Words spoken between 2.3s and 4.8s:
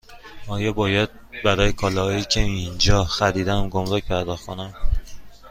اینجا خریدم گمرگ پرداخت کنم؟